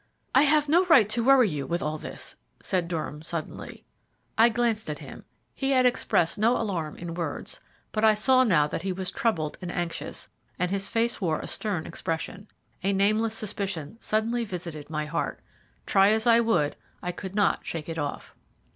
"I 0.33 0.41
have 0.45 0.67
no 0.67 0.83
right 0.85 1.07
to 1.09 1.23
worry 1.23 1.47
you 1.47 1.67
with 1.67 1.83
all 1.83 1.99
this," 1.99 2.33
said 2.59 2.87
Durham 2.87 3.21
suddenly. 3.21 3.85
I 4.35 4.49
glanced 4.49 4.89
at 4.89 4.97
him. 4.97 5.25
He 5.53 5.69
had 5.73 5.85
expressed 5.85 6.39
no 6.39 6.57
alarm 6.59 6.95
in 6.95 7.13
words, 7.13 7.59
but 7.91 8.03
I 8.03 8.15
saw 8.15 8.43
now 8.43 8.65
that 8.65 8.81
he 8.81 8.91
was 8.91 9.11
troubled 9.11 9.59
and 9.61 9.71
anxious, 9.71 10.27
and 10.57 10.71
his 10.71 10.87
face 10.89 11.21
wore 11.21 11.39
a 11.39 11.45
stern 11.45 11.85
expression. 11.85 12.47
A 12.81 12.93
nameless 12.93 13.35
suspicion 13.35 13.97
suddenly 14.01 14.43
visited 14.43 14.89
my 14.89 15.05
heart. 15.05 15.39
Try 15.85 16.09
as 16.13 16.25
I 16.25 16.39
would, 16.39 16.77
I 17.03 17.11
could 17.11 17.35
not 17.35 17.63
shake 17.63 17.87
it 17.87 17.99
off. 17.99 18.33